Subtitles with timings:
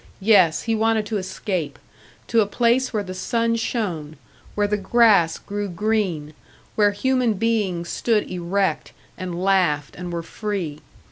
[0.19, 1.77] Yes, he wanted to escape
[2.25, 4.15] to a place where the sun shone,
[4.55, 6.33] where the grass grew green,
[6.73, 10.79] where human beings stood erect and laughed and were free.